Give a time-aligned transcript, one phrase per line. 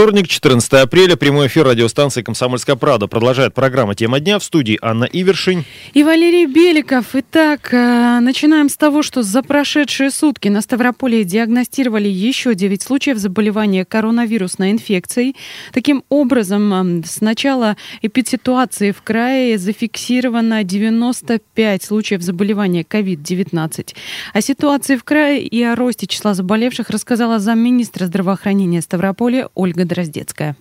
[0.00, 3.06] Вторник, 14 апреля, прямой эфир радиостанции «Комсомольская правда».
[3.06, 5.66] Продолжает программа «Тема дня» в студии Анна Ивершин.
[5.92, 7.08] И Валерий Беликов.
[7.12, 13.18] Итак, э, начинаем с того, что за прошедшие сутки на Ставрополе диагностировали еще 9 случаев
[13.18, 15.36] заболевания коронавирусной инфекцией.
[15.74, 23.94] Таким образом, с начала эпидситуации в крае зафиксировано 95 случаев заболевания COVID-19.
[24.32, 30.56] О ситуации в крае и о росте числа заболевших рассказала замминистра здравоохранения Ставрополя Ольга Дроздецкая.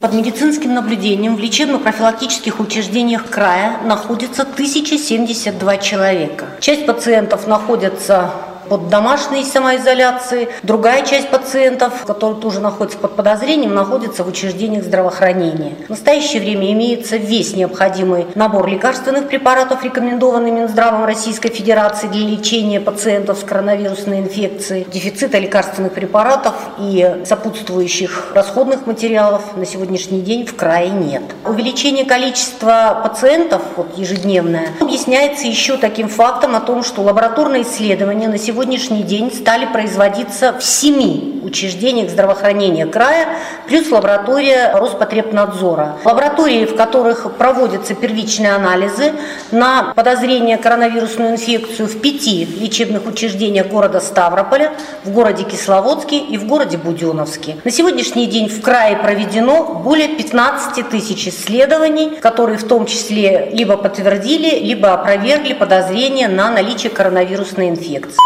[0.00, 6.46] Под медицинским наблюдением в лечебно-профилактических учреждениях края находится 1072 человека.
[6.60, 8.32] Часть пациентов находятся
[8.70, 10.48] под домашней самоизоляцией.
[10.62, 15.74] Другая часть пациентов, которые тоже находятся под подозрением, находится в учреждениях здравоохранения.
[15.88, 22.80] В настоящее время имеется весь необходимый набор лекарственных препаратов, рекомендованный Минздравом Российской Федерации для лечения
[22.80, 24.86] пациентов с коронавирусной инфекцией.
[24.90, 31.22] Дефицита лекарственных препаратов и сопутствующих расходных материалов на сегодняшний день в крае нет.
[31.44, 38.38] Увеличение количества пациентов вот, ежедневное объясняется еще таким фактом о том, что лабораторные исследования на
[38.38, 43.28] сегодня сегодняшний день стали производиться в семи учреждениях здравоохранения края,
[43.66, 45.96] плюс лаборатория Роспотребнадзора.
[46.04, 49.14] Лаборатории, в которых проводятся первичные анализы
[49.50, 54.72] на подозрение коронавирусную инфекцию в пяти лечебных учреждениях города Ставрополя,
[55.04, 57.56] в городе Кисловодске и в городе Буденновске.
[57.64, 63.78] На сегодняшний день в крае проведено более 15 тысяч исследований, которые в том числе либо
[63.78, 68.18] подтвердили, либо опровергли подозрение на наличие коронавирусной инфекции.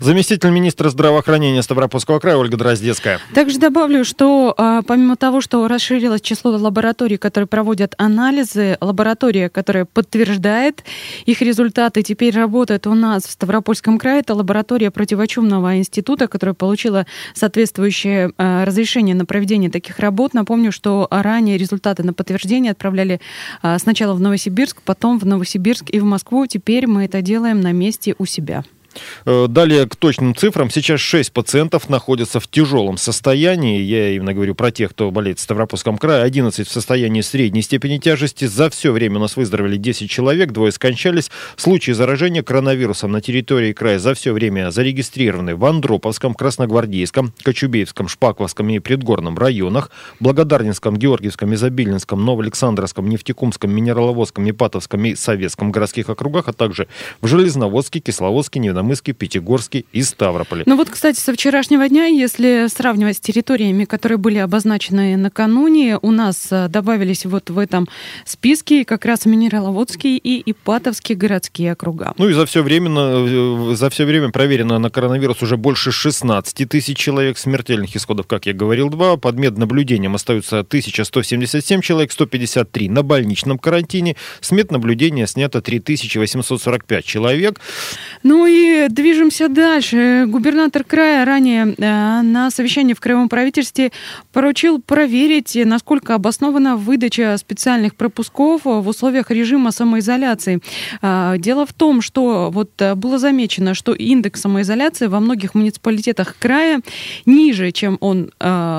[0.00, 3.20] Заместитель министра здравоохранения Ставропольского края Ольга Дроздецкая.
[3.34, 9.84] Также добавлю, что а, помимо того, что расширилось число лабораторий, которые проводят анализы, лаборатория, которая
[9.84, 10.84] подтверждает
[11.24, 14.20] их результаты, теперь работает у нас в Ставропольском крае.
[14.20, 20.34] Это лаборатория противочумного института, которая получила соответствующее а, разрешение на проведение таких работ.
[20.34, 23.20] Напомню, что ранее результаты на подтверждение отправляли
[23.62, 26.46] а, сначала в Новосибирск, потом в Новосибирск и в Москву.
[26.46, 28.64] Теперь мы это делаем на месте у себя.
[29.24, 30.70] Э, далее к точным цифрам.
[30.70, 33.80] Сейчас 6 пациентов находятся в тяжелом состоянии.
[33.80, 36.22] Я именно говорю про тех, кто болеет в Ставропольском крае.
[36.22, 38.46] 11 в состоянии средней степени тяжести.
[38.46, 41.30] За все время у нас выздоровели 10 человек, двое скончались.
[41.56, 48.68] Случаи заражения коронавирусом на территории края за все время зарегистрированы в Андроповском, Красногвардейском, Кочубеевском, Шпаковском
[48.70, 49.90] и Предгорном районах,
[50.20, 56.88] Благодарнинском, Георгиевском, Изобильнинском, Новоалександровском, Нефтекумском, Минераловодском, Ипатовском и Советском городских округах, а также
[57.20, 60.62] в Железноводске, Кисловодске, Невиномысске, Коломыске, Пятигорске и Ставрополе.
[60.66, 66.12] Ну вот, кстати, со вчерашнего дня, если сравнивать с территориями, которые были обозначены накануне, у
[66.12, 67.88] нас э, добавились вот в этом
[68.24, 72.14] списке как раз Минераловодские и Ипатовские городские округа.
[72.16, 76.68] Ну и за все время, э, за все время проверено на коронавирус уже больше 16
[76.68, 77.38] тысяч человек.
[77.38, 79.16] Смертельных исходов, как я говорил, два.
[79.16, 84.14] Под меднаблюдением остаются 1177 человек, 153 на больничном карантине.
[84.40, 87.60] С меднаблюдения снято 3845 человек.
[88.22, 90.24] Ну и движемся дальше.
[90.26, 93.92] Губернатор края ранее э, на совещании в краевом правительстве
[94.32, 100.60] поручил проверить, насколько обоснована выдача специальных пропусков в условиях режима самоизоляции.
[101.02, 106.36] Э, дело в том, что вот э, было замечено, что индекс самоизоляции во многих муниципалитетах
[106.38, 106.80] края
[107.24, 108.30] ниже, чем он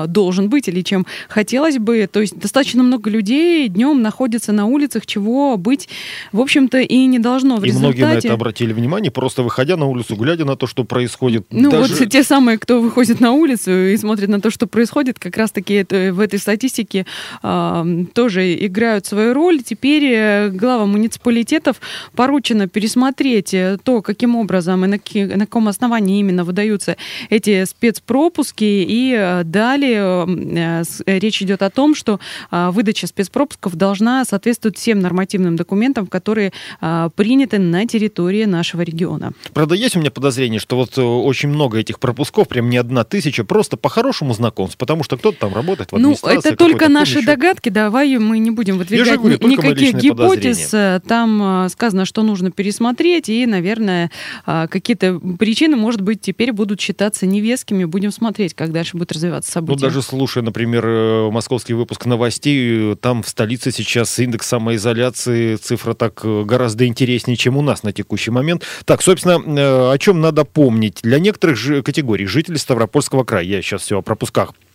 [0.08, 2.08] должен быть или чем хотелось бы.
[2.10, 5.88] То есть достаточно много людей днем находятся на улицах, чего быть,
[6.32, 7.56] в общем-то, и не должно.
[7.56, 7.98] В и результате...
[7.98, 11.46] многие на это обратили внимание, просто выходя на улицу, глядя на то, что происходит.
[11.50, 11.94] Ну даже...
[11.94, 15.74] вот те самые, кто выходит на улицу и смотрит на то, что происходит, как раз-таки
[15.74, 17.06] это, в этой статистике
[17.42, 19.62] э, тоже играют свою роль.
[19.62, 21.80] Теперь э, главам муниципалитетов
[22.14, 26.96] поручено пересмотреть э, то, каким образом и на, на каком основании именно выдаются
[27.30, 28.64] эти спецпропуски.
[28.64, 35.00] И э, далее э, речь идет о том, что э, выдача спецпропусков должна соответствовать всем
[35.00, 39.32] нормативным документам, которые э, приняты на территории нашего региона.
[39.68, 43.04] Правда, есть у меня подозрение, что вот э, очень много этих пропусков, прям не одна
[43.04, 47.20] тысяча, просто по хорошему знакомству, потому что кто-то там работает в Ну, это только наши
[47.20, 50.70] догадки, давай мы не будем выдвигать говорю, никаких гипотез.
[51.06, 54.10] Там э, сказано, что нужно пересмотреть, и, наверное,
[54.46, 57.84] какие-то причины, может быть, теперь будут считаться невескими.
[57.84, 59.84] Будем смотреть, как дальше будет развиваться события.
[59.84, 65.92] Ну, даже слушая, например, э, московский выпуск новостей, там в столице сейчас индекс самоизоляции, цифра
[65.92, 68.64] так гораздо интереснее, чем у нас на текущий момент.
[68.86, 71.00] Так, собственно, Э, о чем надо помнить.
[71.02, 74.67] Для некоторых категорий жителей Ставропольского края, я сейчас все о пропусках Э,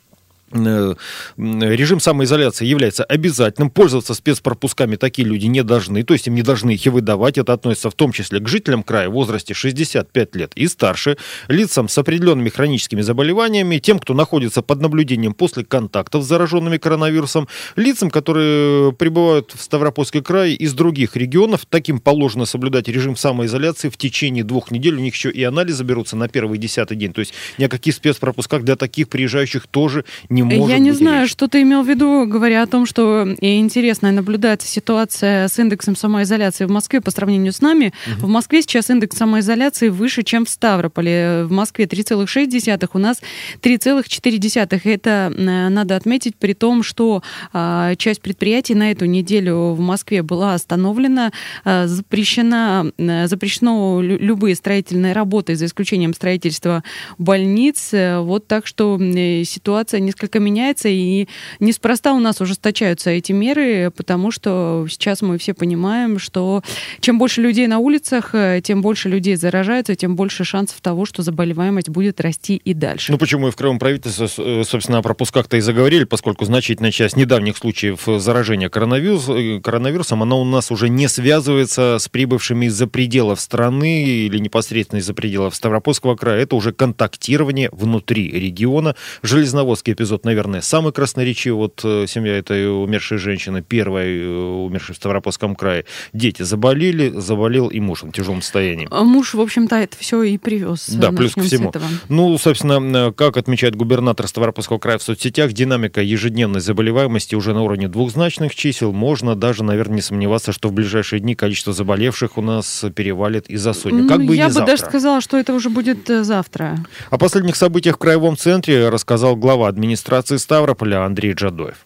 [0.53, 3.69] режим самоизоляции является обязательным.
[3.69, 7.37] Пользоваться спецпропусками такие люди не должны, то есть им не должны их и выдавать.
[7.37, 11.17] Это относится в том числе к жителям края в возрасте 65 лет и старше,
[11.47, 17.47] лицам с определенными хроническими заболеваниями, тем, кто находится под наблюдением после контактов с зараженными коронавирусом,
[17.75, 21.65] лицам, которые прибывают в Ставропольский край из других регионов.
[21.67, 24.95] Таким положено соблюдать режим самоизоляции в течение двух недель.
[24.95, 27.13] У них еще и анализы берутся на первый и десятый день.
[27.13, 30.91] То есть ни о каких спецпропусках для таких приезжающих тоже не не может Я не
[30.91, 31.31] знаю, речь.
[31.31, 36.65] что ты имел в виду, говоря о том, что интересная наблюдается ситуация с индексом самоизоляции
[36.65, 37.93] в Москве по сравнению с нами.
[38.17, 38.27] Угу.
[38.27, 41.45] В Москве сейчас индекс самоизоляции выше, чем в Ставрополе.
[41.45, 43.21] В Москве 3,6, у нас
[43.61, 44.81] 3,4.
[44.83, 50.53] Это надо отметить при том, что а, часть предприятий на эту неделю в Москве была
[50.53, 51.31] остановлена,
[51.63, 52.91] а, запрещена,
[53.25, 56.83] запрещено любые строительные работы, за исключением строительства
[57.17, 57.89] больниц.
[57.91, 58.97] Вот так что
[59.43, 61.27] ситуация несколько несколько меняется, и
[61.59, 66.61] неспроста у нас ужесточаются эти меры, потому что сейчас мы все понимаем, что
[66.99, 71.21] чем больше людей на улицах, э, тем больше людей заражаются, тем больше шансов того, что
[71.21, 73.11] заболеваемость будет расти и дальше.
[73.11, 77.15] Ну почему и в Крымом правительстве, э, собственно, о пропусках-то и заговорили, поскольку значительная часть
[77.15, 82.87] недавних случаев заражения коронавирус, э, коронавирусом, она у нас уже не связывается с прибывшими из-за
[82.87, 86.41] пределов страны или непосредственно из-за пределов Ставропольского края.
[86.43, 88.95] Это уже контактирование внутри региона.
[89.21, 91.57] Железноводский эпизод эпизод, наверное, самый красноречивый.
[91.57, 95.85] Вот э, семья этой умершей женщины, первая э, умершая в Ставропольском крае.
[96.13, 98.87] Дети заболели, заболел и муж в тяжелом состоянии.
[98.91, 100.89] А муж, в общем-то, это все и привез.
[100.89, 101.71] Да, плюс ко всему.
[102.09, 107.87] Ну, собственно, как отмечает губернатор Ставропольского края в соцсетях, динамика ежедневной заболеваемости уже на уровне
[107.87, 108.91] двухзначных чисел.
[108.91, 113.57] Можно даже, наверное, не сомневаться, что в ближайшие дни количество заболевших у нас перевалит и
[113.57, 114.07] за сотню.
[114.07, 114.71] Как бы Я бы завтра.
[114.71, 116.77] даже сказала, что это уже будет э, завтра.
[117.09, 121.85] О последних событиях в краевом центре рассказал глава администрации администрации Ставрополя Андрей Джадоев.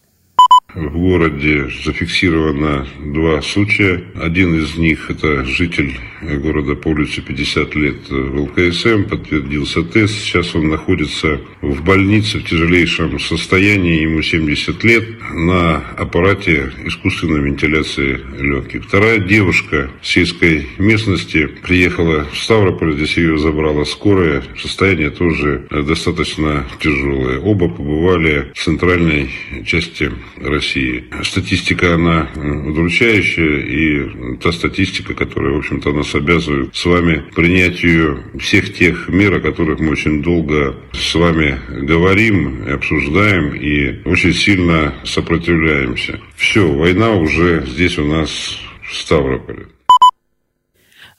[0.76, 4.04] В городе зафиксировано два случая.
[4.16, 10.14] Один из них– это житель города по улице 50 лет в ЛКСМ, подтвердился тест.
[10.20, 18.20] Сейчас он находится в больнице в тяжелейшем состоянии, ему 70 лет, на аппарате искусственной вентиляции
[18.38, 18.84] легких.
[18.86, 24.44] Вторая девушка сельской местности приехала в Ставрополь, здесь ее забрала скорая.
[24.60, 27.40] Состояние тоже достаточно тяжелое.
[27.40, 29.30] Оба побывали в центральной
[29.66, 31.04] части России России.
[31.24, 38.74] Статистика, она удручающая, и та статистика, которая, в общем-то, нас обязывает с вами принятию всех
[38.74, 46.20] тех мер, о которых мы очень долго с вами говорим, обсуждаем и очень сильно сопротивляемся.
[46.36, 49.68] Все, война уже здесь у нас в Ставрополе.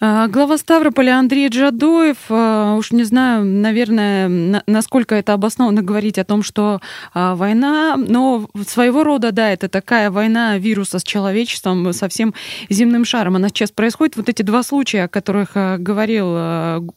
[0.01, 6.25] А, глава Ставрополя Андрей Джадоев, а, уж не знаю, наверное, насколько это обоснованно говорить о
[6.25, 6.81] том, что
[7.13, 12.33] а, война, но своего рода, да, это такая война вируса с человечеством, со всем
[12.71, 13.35] земным шаром.
[13.35, 14.15] Она сейчас происходит.
[14.17, 16.29] Вот эти два случая, о которых говорил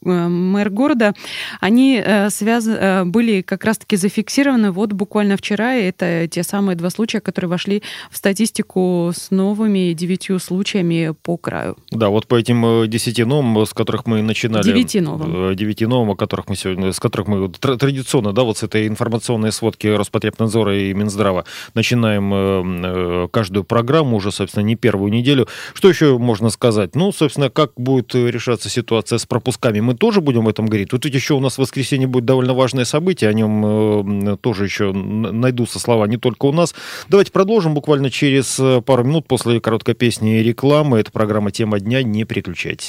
[0.02, 1.14] мэр города,
[1.60, 2.66] они э, связ...
[2.68, 5.74] Э, были как раз-таки зафиксированы вот буквально вчера.
[5.74, 7.82] И это те самые два случая, которые вошли
[8.12, 11.76] в статистику с новыми девятью случаями по краю.
[11.90, 14.62] Да, вот по этим э, десяти новым, с которых мы начинали.
[14.62, 15.50] Девяти новым.
[15.50, 18.86] Э, девяти новым, о которых мы сегодня, с которых мы традиционно, да, вот с этой
[18.86, 21.44] информационной сводки Роспотребнадзора и Минздрава
[21.74, 25.48] начинаем э, э, каждую программу уже, собственно, не первую неделю.
[25.74, 26.94] Что еще можно сказать?
[26.94, 30.90] Ну, собственно, как будет решаться ситуация с пропусками, мы тоже будем в этом говорить.
[30.90, 34.92] Тут ведь еще у нас в воскресенье будет довольно важное событие, о нем тоже еще
[34.92, 36.74] найдутся слова не только у нас.
[37.08, 40.98] Давайте продолжим буквально через пару минут после короткой песни и рекламы.
[40.98, 42.02] Это программа «Тема дня».
[42.02, 42.81] Не переключайтесь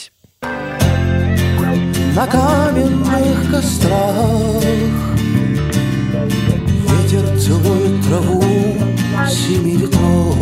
[2.15, 4.63] на каменных кострах.
[6.89, 8.43] Ветер целует траву
[9.27, 10.37] семи ветров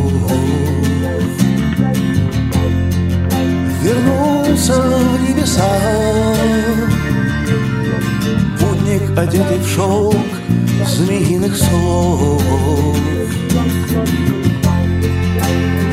[3.81, 5.63] Вернулся в небеса.
[8.59, 10.15] Путник, одетый в шелк
[10.85, 12.43] змеиных слов.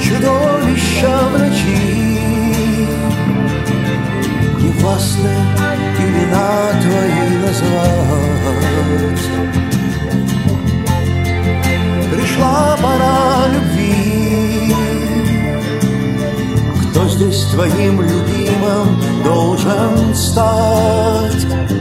[0.02, 2.07] Чудовища в ночи
[4.78, 5.36] властны
[5.98, 8.58] имена твои назвать.
[12.12, 14.74] Пришла пора любви,
[16.90, 21.77] кто здесь твоим любимым должен стать?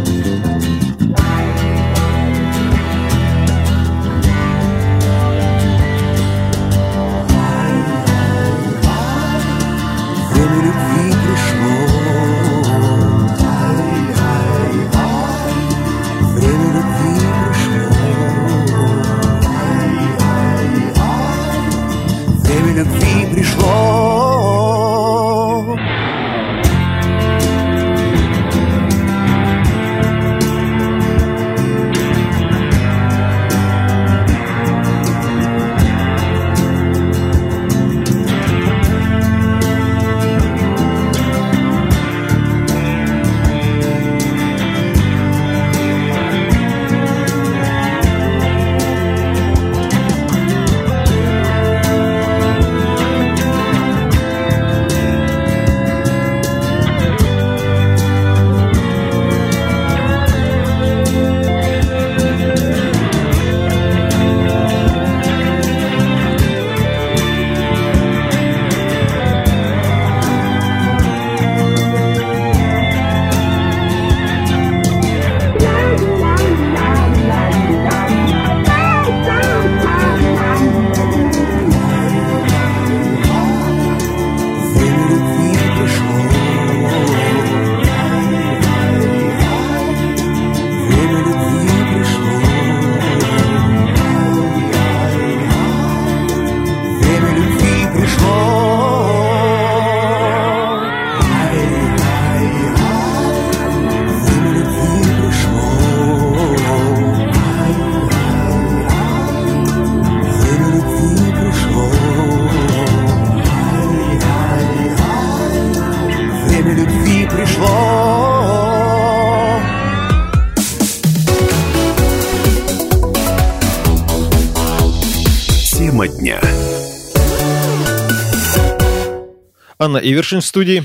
[129.98, 130.84] Анна Ивершин в студии.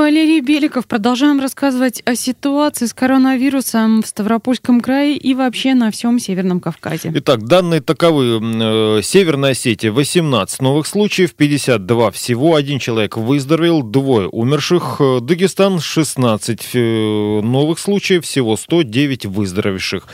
[0.00, 0.86] Валерий Беликов.
[0.86, 7.12] Продолжаем рассказывать о ситуации с коронавирусом в Ставропольском крае и вообще на всем Северном Кавказе.
[7.16, 8.40] Итак, данные таковы.
[8.40, 14.96] Э, Северная Осетия 18 новых случаев, 52 всего, один человек выздоровел, двое умерших.
[15.00, 20.08] Э, Дагестан 16 э, новых случаев, всего 109 выздоровевших.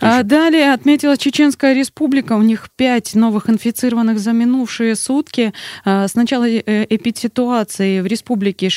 [0.00, 2.34] А далее отметила Чеченская республика.
[2.34, 5.52] У них пять новых инфицированных за минувшие сутки.
[5.84, 8.68] А, С начала э, эпидситуации в республике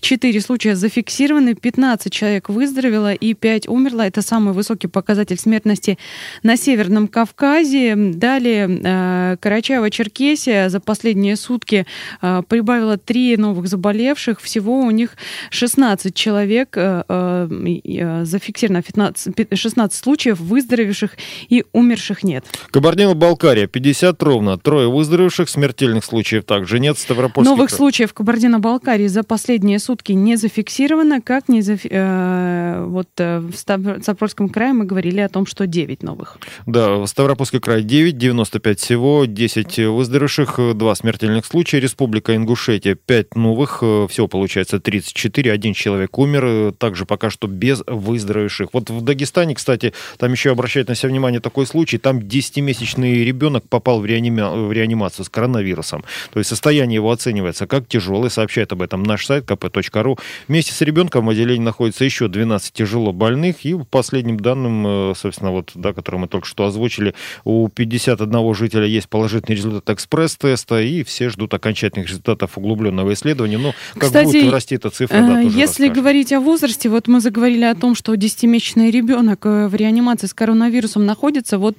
[0.00, 4.02] 64 случая зафиксированы, 15 человек выздоровело и 5 умерло.
[4.02, 5.98] Это самый высокий показатель смертности
[6.42, 7.94] на Северном Кавказе.
[7.96, 11.86] Далее э, Карачаево-Черкесия за последние сутки
[12.22, 14.40] э, прибавила 3 новых заболевших.
[14.40, 15.16] Всего у них
[15.50, 21.16] 16 человек э, зафиксировано 15 пи- 16 случаев выздоровевших
[21.48, 22.44] и умерших нет.
[22.70, 26.98] Кабардино-Балкария 50 ровно, трое выздоровевших, смертельных случаев также нет.
[26.98, 27.76] Ставропольский Новых край.
[27.76, 31.20] случаев в Кабардино-Балкарии за последние сутки не зафиксировано.
[31.20, 35.66] Как не зафи- э, вот э, в Став- Ставропольском крае мы говорили о том, что
[35.66, 36.38] 9 новых.
[36.66, 41.80] Да, в Ставропольский край 9, 95 всего, 10 выздоровевших, 2 смертельных случая.
[41.80, 47.46] Республика Ингушетия 5 новых, э, всего получается 34, один человек умер, э, также пока что
[47.46, 48.68] без выздоровевших.
[48.72, 53.68] Вот в Дагестане, кстати, там еще обращает на себя внимание такой случай, там 10-месячный ребенок
[53.68, 56.04] попал в, реанима- в реанимацию с коронавирусом.
[56.32, 60.18] То есть состояние его оценивается как тяжелое, сообщает об этом наш сайт kp.ru.
[60.48, 65.14] Вместе с ребенком в отделении находится еще 12 тяжело больных, и по последним данным, э,
[65.16, 70.80] собственно, вот, да, которые мы только что озвучили, у 51 жителя есть положительный результат экспресс-теста,
[70.80, 73.58] и все ждут окончательных результатов углубленного исследования.
[73.58, 75.92] Но как Кстати, будет расти эта цифра, да, Э, тоже Если расскажем.
[75.92, 80.34] говорить о возрасте, вот мы заговорили о том, что 10-месячный ребенок э, в реанимации с
[80.34, 81.58] коронавирусом находится.
[81.58, 81.78] Вот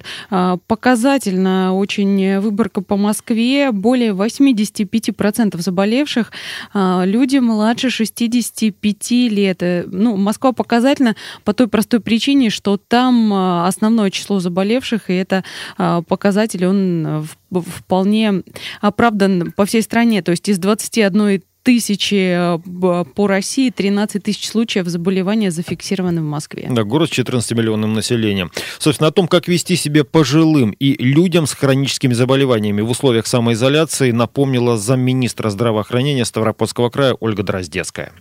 [0.66, 3.70] показательно очень выборка по Москве.
[3.72, 6.32] Более 85% заболевших
[6.74, 9.62] люди младше 65 лет.
[9.62, 15.14] Э, Ну, Москва показательна по той простой причине, что там а, основное число заболевших, и
[15.14, 15.44] это
[15.76, 17.22] а, показатель, он э,
[17.60, 18.42] вполне
[18.80, 20.22] оправдан по всей стране.
[20.22, 26.68] То есть из 21 тысячи э, по России, 13 тысяч случаев заболевания зафиксированы в Москве.
[26.70, 28.50] Да, город с 14-миллионным населением.
[28.78, 34.10] Собственно, о том, как вести себя пожилым и людям с хроническими заболеваниями в условиях самоизоляции,
[34.10, 38.12] напомнила замминистра здравоохранения Ставропольского края Ольга Дроздецкая.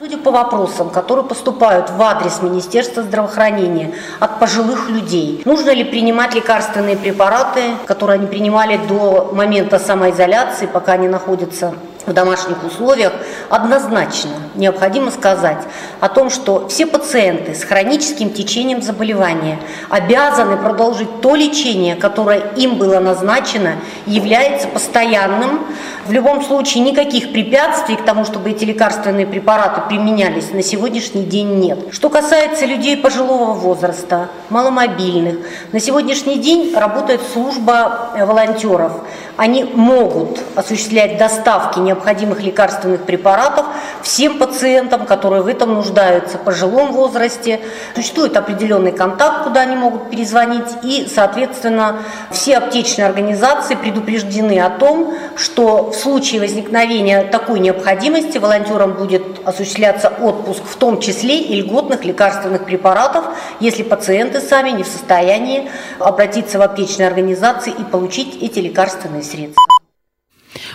[0.00, 6.34] Судя по вопросам, которые поступают в адрес Министерства здравоохранения от пожилых людей, нужно ли принимать
[6.34, 11.74] лекарственные препараты, которые они принимали до момента самоизоляции, пока они находятся
[12.06, 13.12] в домашних условиях,
[13.48, 15.62] однозначно необходимо сказать
[16.00, 22.76] о том, что все пациенты с хроническим течением заболевания обязаны продолжить то лечение, которое им
[22.76, 23.74] было назначено,
[24.06, 25.66] является постоянным
[26.10, 31.60] в любом случае никаких препятствий к тому, чтобы эти лекарственные препараты применялись, на сегодняшний день
[31.60, 31.78] нет.
[31.92, 35.36] Что касается людей пожилого возраста, маломобильных,
[35.70, 39.04] на сегодняшний день работает служба э, волонтеров.
[39.36, 43.66] Они могут осуществлять доставки необходимых лекарственных препаратов
[44.02, 47.60] всем пациентам, которые в этом нуждаются в пожилом возрасте.
[47.94, 52.00] Существует определенный контакт, куда они могут перезвонить, и, соответственно,
[52.32, 60.08] все аптечные организации предупреждены о том, что в случае возникновения такой необходимости волонтерам будет осуществляться
[60.08, 63.24] отпуск, в том числе и льготных лекарственных препаратов,
[63.60, 69.79] если пациенты сами не в состоянии обратиться в аптечные организации и получить эти лекарственные средства.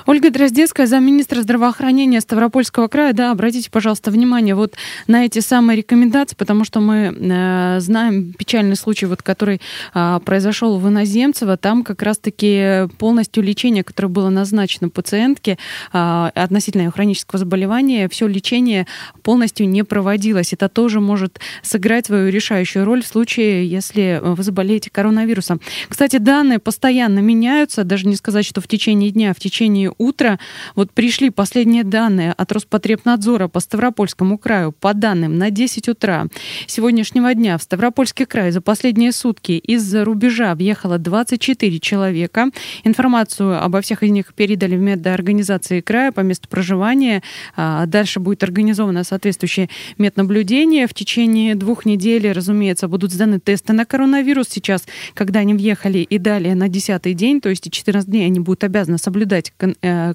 [0.05, 3.13] Ольга Дроздецкая, замминистра здравоохранения Ставропольского края.
[3.13, 4.75] Да, обратите, пожалуйста, внимание вот
[5.07, 9.61] на эти самые рекомендации, потому что мы э, знаем печальный случай, вот, который
[9.95, 11.57] э, произошел в Иноземцево.
[11.57, 15.57] Там как раз-таки полностью лечение, которое было назначено пациентке
[15.91, 18.85] э, относительно ее хронического заболевания, все лечение
[19.23, 20.53] полностью не проводилось.
[20.53, 25.61] Это тоже может сыграть свою решающую роль в случае, если вы заболеете коронавирусом.
[25.89, 30.39] Кстати, данные постоянно меняются, даже не сказать, что в течение дня, в течение утра.
[30.75, 34.71] Вот пришли последние данные от Роспотребнадзора по Ставропольскому краю.
[34.71, 36.27] По данным на 10 утра
[36.67, 42.49] сегодняшнего дня в Ставропольский край за последние сутки из-за рубежа въехало 24 человека.
[42.83, 47.23] Информацию обо всех из них передали в медорганизации края по месту проживания.
[47.55, 50.87] А, дальше будет организовано соответствующее меднаблюдение.
[50.87, 54.47] В течение двух недель, разумеется, будут сданы тесты на коронавирус.
[54.49, 54.83] Сейчас,
[55.13, 58.97] когда они въехали и далее на 10 день, то есть 14 дней они будут обязаны
[58.97, 59.53] соблюдать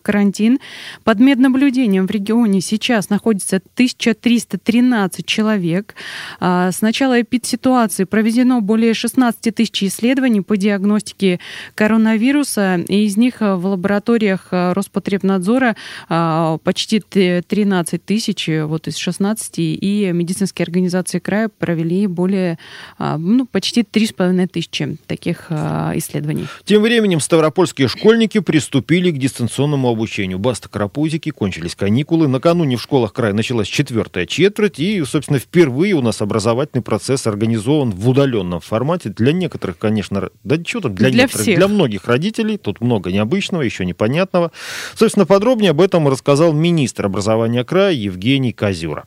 [0.02, 0.58] карантин.
[1.04, 5.94] Под меднаблюдением в регионе сейчас находится 1313 человек.
[6.40, 11.40] А, с начала эпидситуации проведено более 16 тысяч исследований по диагностике
[11.74, 15.76] коронавируса, и из них в лабораториях Роспотребнадзора
[16.08, 22.58] а, почти 13 тысяч, вот из 16, и медицинские организации края провели более,
[22.98, 26.46] а, ну, почти 3,5 тысячи таких исследований.
[26.64, 30.38] Тем временем ставропольские школьники приступили к дистанционному дистанционному обучению.
[30.38, 32.28] Баста карапузики, кончились каникулы.
[32.28, 34.78] Накануне в школах края началась четвертая четверть.
[34.78, 39.10] И, собственно, впервые у нас образовательный процесс организован в удаленном формате.
[39.10, 41.58] Для некоторых, конечно, да что там, для, для некоторых, всех.
[41.58, 42.56] для многих родителей.
[42.56, 44.50] Тут много необычного, еще непонятного.
[44.94, 49.04] Собственно, подробнее об этом рассказал министр образования края Евгений Козюра.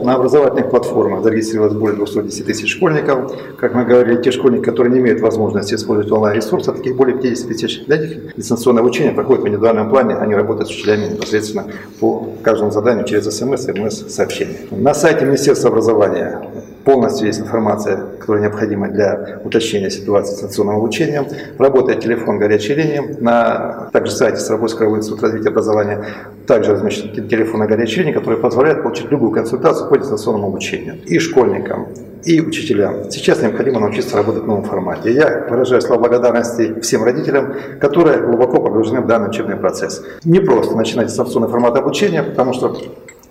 [0.00, 3.32] На образовательных платформах зарегистрировалось более 210 тысяч школьников.
[3.58, 7.84] Как мы говорили, те школьники, которые не имеют возможности использовать онлайн-ресурсы, таких более 50 тысяч.
[7.84, 11.66] Для них дистанционное обучение проходит в индивидуальном плане, они работают с учителями непосредственно
[12.00, 14.56] по каждому заданию через смс и смс-сообщения.
[14.70, 16.40] На сайте Министерства образования
[16.84, 21.26] полностью есть информация, которая необходима для уточнения ситуации с дистанционным обучением.
[21.58, 23.16] Работает телефон горячей линии.
[23.20, 26.04] На также сайте Ставропольского института развития образования
[26.46, 30.96] также размещен телефон на горячей линии, который позволяет получить любую консультацию по дистанционному обучению.
[31.04, 31.88] И школьникам,
[32.24, 33.10] и учителям.
[33.10, 35.12] Сейчас необходимо научиться работать в новом формате.
[35.12, 40.02] Я выражаю слова благодарности всем родителям, которые глубоко погружены в данный учебный процесс.
[40.24, 42.76] Не просто начинать дистанционный формат обучения, потому что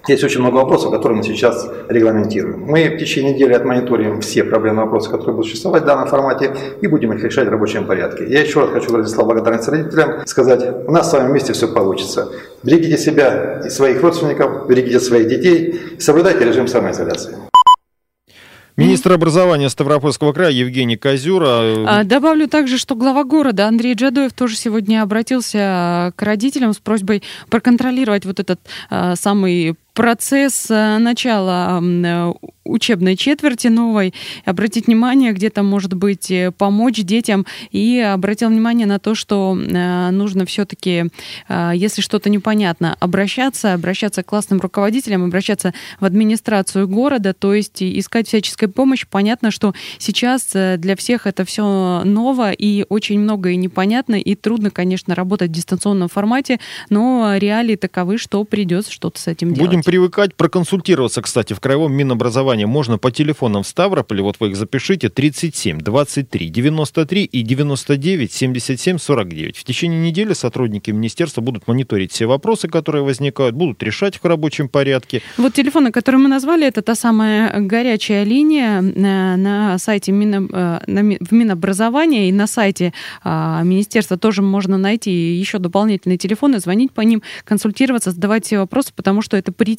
[0.08, 2.62] есть очень много вопросов, которые мы сейчас регламентируем.
[2.62, 6.88] Мы в течение недели отмониторим все проблемные вопросы, которые будут существовать в данном формате, и
[6.88, 8.26] будем их решать в рабочем порядке.
[8.28, 11.68] Я еще раз хочу выразить слова благодарности родителям, сказать, у нас с вами вместе все
[11.68, 12.30] получится.
[12.64, 17.36] Берегите себя и своих родственников, берегите своих детей, соблюдайте режим самоизоляции.
[18.80, 21.86] Министр образования Ставропольского края Евгений Козюра.
[21.86, 27.22] А, добавлю также, что глава города Андрей Джадоев тоже сегодня обратился к родителям с просьбой
[27.50, 32.34] проконтролировать вот этот а, самый процесс э, начала э,
[32.64, 34.14] учебной четверти новой,
[34.46, 39.54] обратить внимание, где то может быть, э, помочь детям, и обратил внимание на то, что
[39.56, 41.06] нужно все-таки,
[41.50, 48.28] если что-то непонятно, обращаться, обращаться к классным руководителям, обращаться в администрацию города, то есть искать
[48.28, 49.06] всяческую помощь.
[49.10, 55.16] Понятно, что сейчас для всех это все ново и очень многое непонятно, и трудно, конечно,
[55.16, 56.60] работать в дистанционном формате,
[56.90, 59.72] но реалии таковы, что придется что-то с этим делать.
[59.72, 64.56] Будем привыкать проконсультироваться, кстати, в Краевом Минобразовании можно по телефонам в Ставрополе, вот вы их
[64.56, 69.58] запишите, 37 23 93 и 99 77 49.
[69.58, 74.28] В течение недели сотрудники министерства будут мониторить все вопросы, которые возникают, будут решать их в
[74.28, 75.24] рабочем порядке.
[75.38, 81.18] Вот телефоны, которые мы назвали, это та самая горячая линия на, на сайте Мино, э,
[81.20, 87.02] в Минобразования и на сайте а, министерства тоже можно найти еще дополнительные телефоны, звонить по
[87.02, 89.79] ним, консультироваться, задавать все вопросы, потому что это при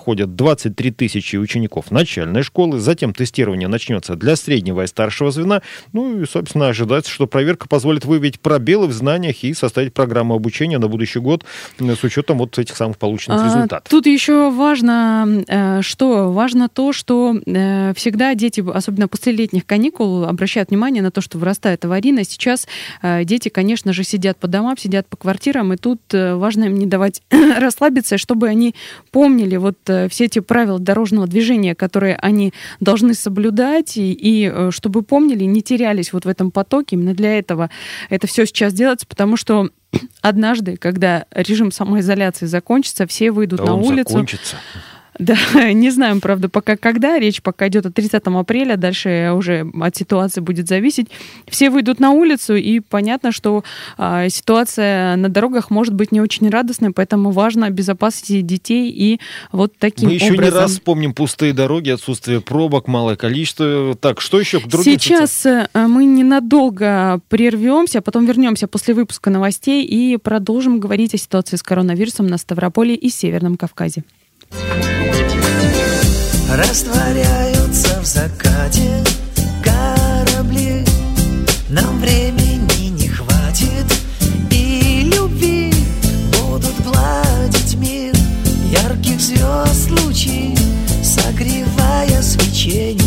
[0.01, 0.01] проходят дистанционное обучение в период самоизоляции, госавтоинспекция проводит их тестирование на знание правил дорожного движения.
[0.01, 0.09] Тоже, разумеется, удаленная такая программа специальная.
[0.09, 0.09] В общем, школьники приходят по ссылке, отвечают на 40 вопросов.
[0.09, 0.09] Слушай, это как мой экзамен 10 лет назад.
[0.09, 0.09] Как сообщает Краевое управление госавтоинспекции, тестируемые поделены на три возрастные группы.
[0.09, 2.79] Сейчас проверку проходят 23 тысячи учеников начальной школы.
[2.79, 5.61] Затем тестирование начнется для среднего и старшего звена.
[5.93, 10.79] Ну и, собственно, ожидается, что проверка позволит выявить пробелы в знаниях и составить программу обучения
[10.79, 11.43] на будущий год
[11.79, 13.89] э, с учетом вот этих самых полученных А, результатов.
[13.89, 20.23] Тут еще важно, э, что важно то, что э, всегда дети, особенно после летних каникул,
[20.25, 22.31] обращают внимание на то, что вырастает аварийность.
[22.31, 22.67] Сейчас
[23.23, 27.21] дети, конечно же, сидят по домам, сидят по квартирам, и тут важно им не давать
[27.59, 28.75] расслабиться, чтобы они
[29.11, 29.77] помнили вот
[30.09, 35.61] все эти правила дорожного движения, которые они должны соблюдать, и, и э, чтобы помнили, не
[35.61, 36.95] терялись вот в этом потоке.
[36.95, 37.69] Именно для этого
[38.09, 39.69] это все сейчас делается, потому что
[40.21, 44.09] однажды, когда режим самоизоляции закончится, все выйдут Да на улицу.
[44.09, 44.57] закончится.
[45.21, 45.37] Да,
[45.73, 47.19] не знаем, правда, пока когда.
[47.19, 51.07] Речь пока идет о 30 апреля, дальше уже от ситуации будет зависеть.
[51.47, 53.63] Все выйдут на улицу, и понятно, что
[53.97, 59.19] а, ситуация на дорогах может быть не очень радостной, поэтому важно обезопасить детей и
[59.51, 60.43] вот таким Мы еще образом.
[60.43, 63.95] не раз вспомним пустые дороги, отсутствие пробок, малое количество.
[63.95, 69.29] Так, что еще к другим Сейчас э, мы ненадолго прервемся, а потом вернемся после выпуска
[69.29, 74.03] новостей и продолжим говорить о ситуации с коронавирусом на Ставрополе и Северном Кавказе.
[76.53, 79.01] Растворяются в закате
[79.63, 80.85] корабли.
[81.69, 83.85] Нам времени не хватит
[84.51, 85.73] И любви
[86.33, 88.13] будут гладить мир.
[88.69, 90.53] Ярких звезд лучи
[91.01, 93.00] Согревая свечением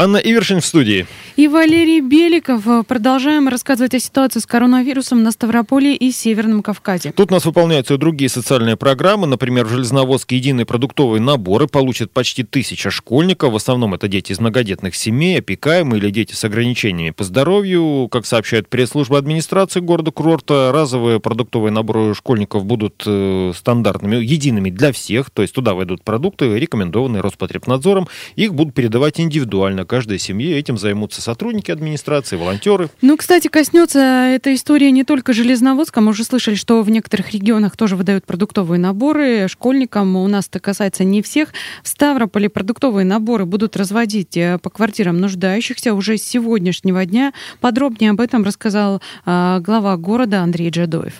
[0.00, 1.08] Анна Ивершин в студии.
[1.34, 2.86] И Валерий Беликов.
[2.86, 7.10] Продолжаем рассказывать о ситуации с коронавирусом на Ставрополе и Северном Кавказе.
[7.10, 9.26] Тут у нас выполняются и другие социальные программы.
[9.26, 13.52] Например, в Железноводске единые продуктовые наборы получат почти тысяча школьников.
[13.52, 18.08] В основном это дети из многодетных семей, опекаемые или дети с ограничениями по здоровью.
[18.08, 24.92] Как сообщает пресс-служба администрации города Курорта, разовые продуктовые наборы школьников будут э, стандартными, едиными для
[24.92, 25.30] всех.
[25.30, 28.06] То есть туда войдут продукты, рекомендованные Роспотребнадзором.
[28.36, 30.56] Их будут передавать индивидуально каждой семье.
[30.56, 32.88] Этим займутся сотрудники администрации, волонтеры.
[33.02, 36.00] Ну, кстати, коснется эта история не только Железноводска.
[36.00, 40.14] Мы уже слышали, что в некоторых регионах тоже выдают продуктовые наборы школьникам.
[40.14, 41.48] У нас это касается не всех.
[41.82, 47.32] В Ставрополе продуктовые наборы будут разводить э, по квартирам нуждающихся уже с сегодняшнего дня.
[47.60, 51.14] Подробнее об этом рассказал э, глава города Андрей Джадоев.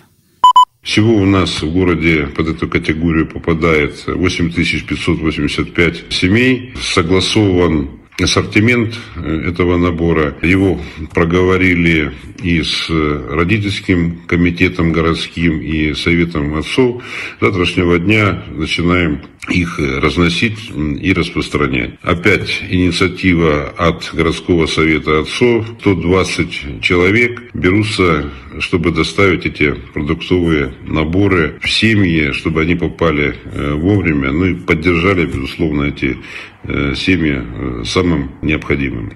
[0.83, 6.75] Всего у нас в городе под эту категорию попадает 8585 семей.
[6.81, 10.37] Согласован ассортимент э, этого набора.
[10.43, 10.81] Его
[11.15, 17.03] проговорили и с родительским комитетом городским, и советом отцов.
[17.39, 21.93] С завтрашнего дня начинаем их разносить и распространять.
[22.03, 25.67] Опять инициатива от городского совета отцов.
[25.81, 34.33] 120 человек берутся, чтобы доставить эти продуктовые наборы в семьи, чтобы они попали э, вовремя,
[34.33, 36.17] ну и поддержали, безусловно, эти
[36.58, 36.58] э,
[36.95, 39.13] семьи э, самым необходимым.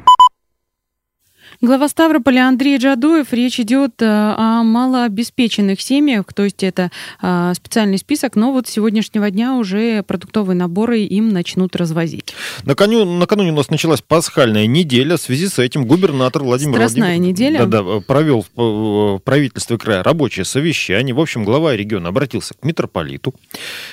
[1.64, 3.32] Глава Ставрополя Андрей Джадуев.
[3.32, 6.90] Речь идет э, о малообеспеченных семьях, то есть это
[7.22, 12.34] э, специальный список, но вот с сегодняшнего дня уже продуктовые наборы им начнут развозить.
[12.64, 15.16] Накануне, накануне у нас началась пасхальная неделя.
[15.16, 17.66] В связи с этим губернатор Владимир Страстная Владимирович неделя.
[17.66, 21.14] Да, да, провел в, в правительстве края рабочее совещание.
[21.14, 23.36] В общем, глава региона обратился к митрополиту,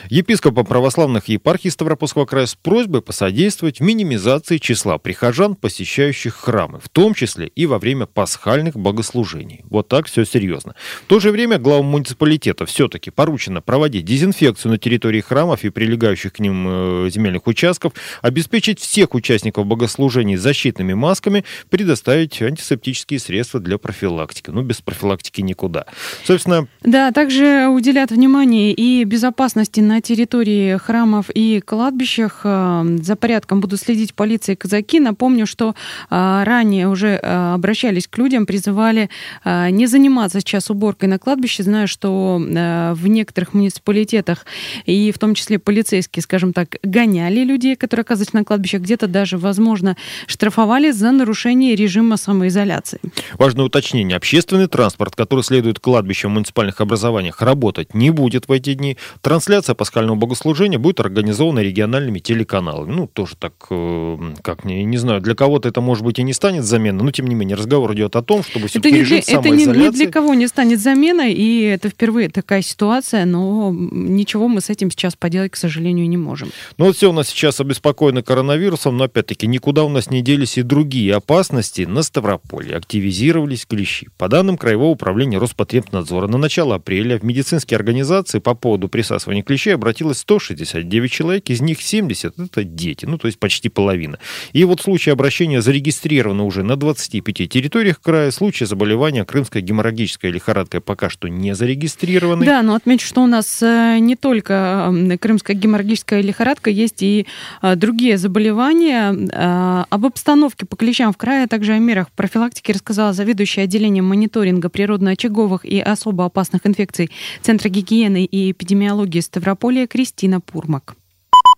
[0.10, 6.90] епископам православных епархий Ставропольского края с просьбой посодействовать в минимизации числа прихожан, посещающих храмы, в
[6.90, 9.66] том числе и во время пасхальных богослужений.
[9.70, 10.76] Вот так все серьезно.
[11.04, 16.32] В то же время главам муниципалитета все-таки поручено проводить дезинфекцию на территории храмов и прилегающих
[16.32, 16.66] к ним
[17.06, 17.92] э, земельных участков,
[18.22, 24.52] обеспечить всех участников богослужений защитными масками, предоставить антисептические средства для профилактики.
[24.52, 25.84] Ну, без профилактики никуда.
[26.24, 32.42] Собственно, Да, также уделят внимание и безопасности на территории храмов и кладбищах.
[32.46, 35.02] Э, За порядком будут следить полиция и казаки.
[35.02, 35.76] Напомню, что
[36.10, 37.20] э, ранее уже
[37.54, 39.10] обращались к людям, призывали
[39.44, 41.64] э, не заниматься сейчас уборкой на кладбище.
[41.64, 44.46] Знаю, что э, в некоторых муниципалитетах
[44.86, 49.38] и в том числе полицейские, скажем так, гоняли людей, которые оказываются на кладбищах, где-то даже,
[49.38, 53.00] возможно, штрафовали за нарушение режима самоизоляции.
[53.38, 54.18] Важное уточнение.
[54.18, 58.98] Общественный транспорт, который следует кладбищам в муниципальных образованиях, работать не будет в эти дни.
[59.22, 62.92] Трансляция пасхального богослужения будет организована региональными телеканалами.
[62.92, 66.34] Ну, тоже так, э, как не, не знаю, для кого-то это, может быть, и не
[66.34, 69.20] станет заменой, но, тем не менее, разговор идет о том, чтобы Это, все-таки не для,
[69.20, 74.48] это ни, ни для кого не станет заменой, и это впервые такая ситуация, но ничего
[74.48, 76.52] мы с этим сейчас поделать, к сожалению, не можем.
[76.78, 80.58] Ну вот все у нас сейчас обеспокоены коронавирусом, но опять-таки никуда у нас не делись
[80.58, 81.84] и другие опасности.
[81.84, 84.10] На Ставрополье активизировались клещи.
[84.18, 89.76] По данным Краевого управления Роспотребнадзора, на начало апреля в медицинские организации по поводу присасывания клещей
[89.76, 94.20] обратилось 169 человек, из них 70 это дети, ну то есть почти половина.
[94.54, 98.32] И вот случаи обращения зарегистрированы уже на 25 территориях края.
[98.32, 102.46] Случаи заболевания крымской геморрагической лихорадкой пока что не зарегистрированы.
[102.46, 107.28] Да, но отмечу, что у нас э, не только крымская геморрагическая лихорадка, есть и
[107.62, 109.14] э, другие заболевания.
[109.14, 114.06] Э, Об обстановке по клещам в крае, а также о мерах профилактики рассказала заведующая отделением
[114.06, 117.12] мониторинга природно-очаговых и особо опасных инфекций
[117.42, 120.99] Центра гигиены и эпидемиологии Ставрополя Кристина Пурмак.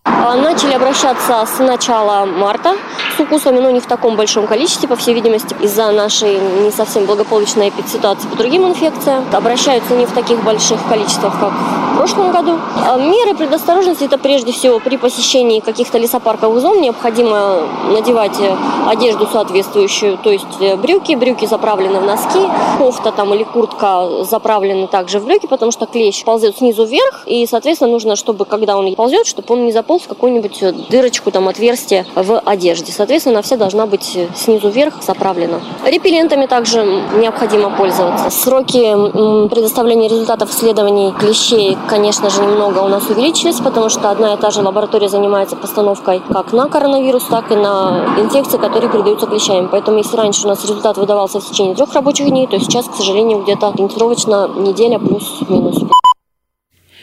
[0.04, 2.76] А, Начали обращаться с начала марта
[3.16, 7.06] с укусами, но не в таком большом количестве, по всей видимости, из-за нашей не совсем
[7.06, 9.26] благополучной ситуации по другим инфекциям.
[9.32, 12.58] Обращаются не в таких больших количествах, как в прошлом году.
[12.88, 18.56] А Меры предосторожности– это прежде всего при посещении каких-то лесопарковых зон необходимо надевать э,
[18.88, 22.40] одежду соответствующую, то есть э, брюки, брюки заправлены в носки,
[22.78, 27.46] кофта там или куртка заправлены также в брюки, потому что клещ ползет снизу вверх, и,
[27.46, 32.06] соответственно, нужно, чтобы когда он ползет, чтобы он не заполз какую-нибудь э, дырочку, там, отверстие
[32.15, 32.91] в одежде.
[32.91, 35.60] Соответственно, она вся должна быть э, снизу вверх заправлена.
[35.86, 36.84] Репеллентами также
[37.19, 38.30] необходимо пользоваться.
[38.30, 44.38] Сроки предоставления результатов исследований клещей, конечно же, немного у нас увеличились, потому что одна и
[44.38, 49.67] та же лаборатория занимается постановкой как на коронавирус, так и на инфекции, которые передаются клещами.
[49.69, 52.95] Поэтому, если раньше у нас результат выдавался в течение трех рабочих дней, то сейчас, к
[52.95, 55.84] сожалению, где-то ориентировочно неделя плюс-минус.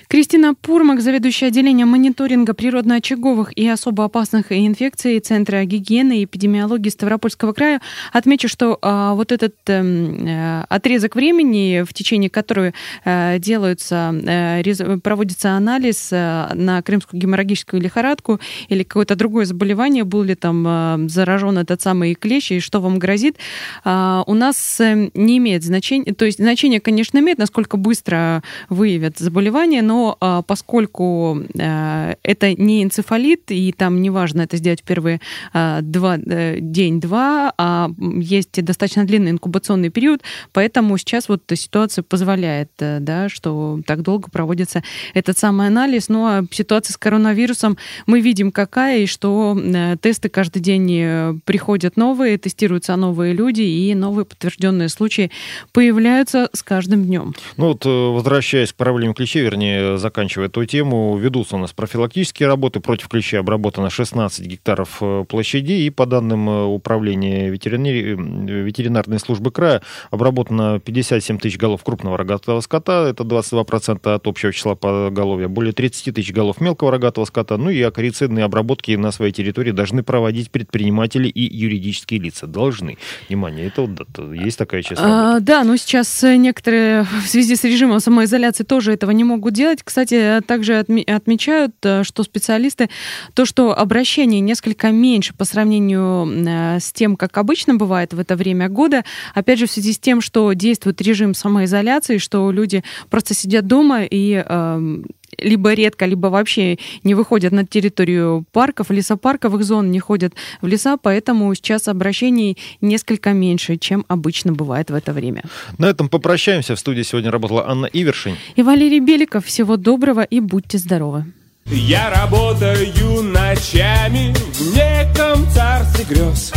[0.09, 7.53] Кристина Пурмак, заведующая отделением мониторинга природно-очаговых и особо опасных инфекций Центра гигиены и эпидемиологии Ставропольского
[7.53, 7.83] края.
[8.11, 12.73] Отмечу, что а, вот этот эм, э, отрезок времени, в течение которого
[13.05, 18.41] э, делаются, э, проводится анализ э, на крымскую геморрагическую лихорадку
[18.71, 22.99] или какое-то другое заболевание, был ли там э, заражен этот самый клещ и что вам
[22.99, 23.37] грозит,
[23.85, 26.15] а, у нас э, не имеет значения.
[26.15, 32.83] То есть значение, конечно, имеет, насколько быстро выявят заболевание, но а, поскольку а, это не
[32.83, 35.21] энцефалит, и там неважно это сделать в первые
[35.53, 42.71] а, два, э, день-два, а есть достаточно длинный инкубационный период, поэтому сейчас вот ситуация позволяет,
[42.81, 44.83] э, да, что так долго проводится
[45.15, 46.09] этот самый анализ.
[46.09, 51.35] Ну а ситуация с коронавирусом мы видим какая, и что э, тесты каждый день э,
[51.45, 55.31] приходят новые, тестируются новые люди, и новые подтвержденные случаи
[55.73, 57.35] появляются с каждым днем.
[57.57, 62.49] Ну вот, э, возвращаясь к проблеме клещей, вернее, заканчивая эту тему, ведутся у нас профилактические
[62.49, 68.63] работы против клещей, обработано 16 гектаров э, площадей, и по данным э, управления ветеринари- э,
[68.63, 74.75] ветеринарной службы края обработано 57 тысяч голов крупного рогатого скота, это 22% от общего числа
[74.75, 79.71] поголовья, более 30 тысяч голов мелкого рогатого скота, ну и акарицидные обработки на своей территории
[79.71, 82.47] должны проводить предприниматели и юридические лица.
[82.47, 82.99] Должны.
[83.29, 85.01] Внимание, это вот есть такая часть.
[85.05, 89.55] А, да, но сейчас э, некоторые в связи с режимом самоизоляции тоже этого не могут
[89.55, 89.78] делать.
[89.85, 92.89] Кстати, также отме- отмечают, э, что специалисты,
[93.35, 98.37] то, что обращений несколько меньше по сравнению э, с тем, как обычно бывает в это
[98.37, 103.35] время года, опять же, в связи с тем, что действует режим самоизоляции, что люди просто
[103.35, 109.91] сидят дома и эм, либо редко, либо вообще не выходят на территорию парков, лесопарковых зон,
[109.91, 115.43] не ходят в леса, поэтому сейчас обращений несколько меньше, чем обычно бывает в это время.
[115.79, 116.75] На этом попрощаемся.
[116.75, 118.37] В студии сегодня работала Анна Ивершин.
[118.57, 121.25] И Валерий Беликов, всего доброго и будьте здоровы.
[121.67, 126.51] Я работаю ночами в неком царстве грез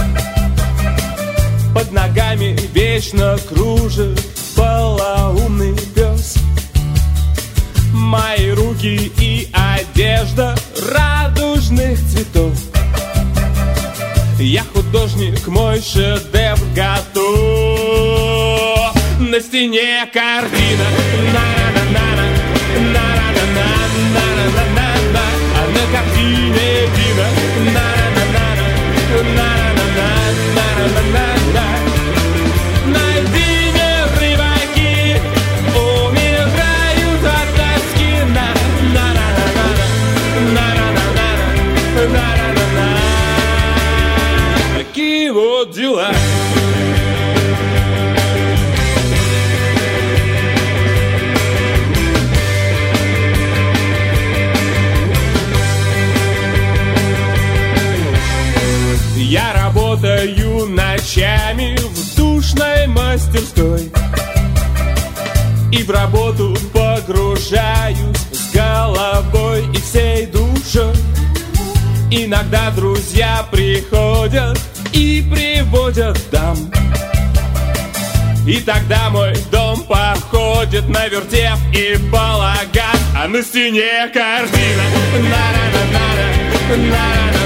[1.74, 4.22] Под ногами вечно кружит
[4.56, 6.11] полоумный пес
[8.12, 10.54] Мои руки и одежда
[10.94, 12.52] радужных цветов.
[14.38, 17.24] Я художник, мой шедевр готов.
[19.18, 20.84] На стене картина
[21.32, 21.61] На-на-на-на,
[63.32, 63.92] мастерской
[65.72, 67.98] И в работу погружаюсь
[68.32, 70.94] с головой и всей душой.
[72.12, 74.60] Иногда друзья приходят
[74.92, 76.58] и приводят дам.
[78.46, 84.84] И тогда мой дом походит на вертеп и балаган А на стене картина.
[85.14, 87.41] На-на-на-на-на, на-на-на-на,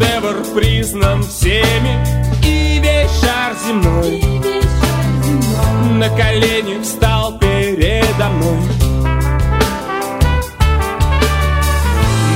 [0.00, 2.04] шедевр признан всеми.
[2.44, 4.22] И весь шар земной.
[5.98, 8.60] На колени встал передо мной.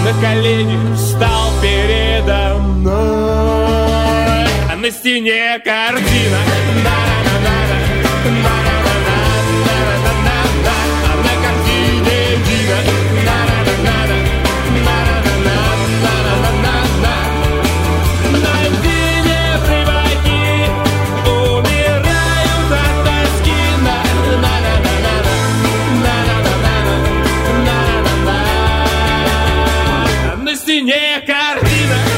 [0.04, 2.94] На колени встал передо мной.
[4.70, 6.38] А на стене картина
[31.52, 32.13] стене